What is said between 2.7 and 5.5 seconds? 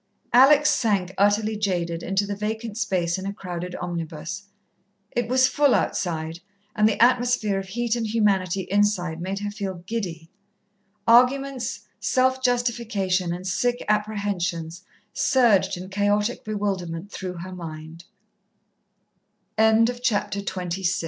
space in a crowded omnibus. It was